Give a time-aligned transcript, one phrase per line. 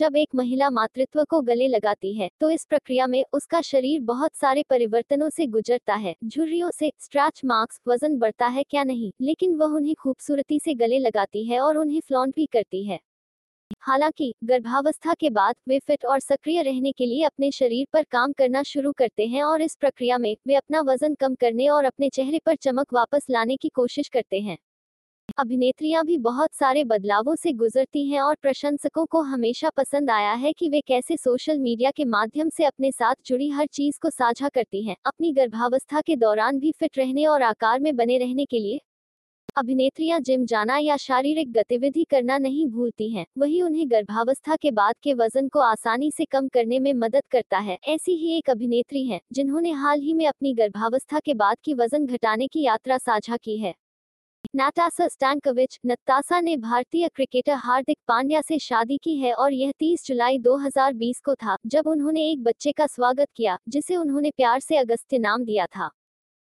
[0.00, 4.34] जब एक महिला मातृत्व को गले लगाती है तो इस प्रक्रिया में उसका शरीर बहुत
[4.34, 9.54] सारे परिवर्तनों से गुजरता है। झुर्रियों से स्ट्रैच मार्क्स वज़न बढ़ता है क्या नहीं, लेकिन
[9.56, 12.98] वह उन्हें खूबसूरती से गले लगाती है और उन्हें फ्लॉन्ट भी करती है।
[13.82, 18.32] हालाँकि, गर्भावस्था के बाद, वे फिट और सक्रिय रहने के लिए अपने शरीर पर काम
[18.32, 22.08] करना शुरू करते हैं और इस प्रक्रिया में, वे अपना वज़न कम करने और अपने
[22.08, 24.58] चेहरे पर चमक वापस लाने की कोशिश करते हैं।
[25.38, 30.52] अभिनेत्रियाँ भी बहुत सारे बदलावों से गुजरती हैं और प्रशंसकों को हमेशा पसंद आया है
[30.52, 34.48] कि वे कैसे सोशल मीडिया के माध्यम से अपने साथ जुड़ी हर चीज़ को साझा
[34.48, 38.58] करती हैं, अपनी गर्भावस्था के दौरान भी फिट रहने और आकार में बने रहने के
[38.58, 38.80] लिए।
[39.56, 44.94] अभिनेत्रियाँ जिम जाना या शारीरिक गतिविधि करना नहीं भूलती हैं, वही उन्हें गर्भावस्था के बाद
[45.02, 49.06] के वज़न को आसानी से कम करने में मदद करता है। ऐसी ही एक अभिनेत्री
[49.06, 53.36] हैं, जिन्होंने हाल ही में अपनी गर्भावस्था के बाद की वज़न घटाने की यात्रा साझा
[53.36, 53.74] की है।
[54.56, 60.06] नाटासा स्टैंकोविच नत्तासा ने भारतीय क्रिकेटर हार्दिक पांड्या से शादी की है और यह 30
[60.06, 64.76] जुलाई 2020 को था, जब उन्होंने एक बच्चे का स्वागत किया, जिसे उन्होंने प्यार से
[64.76, 65.90] अगस्त्य नाम दिया था।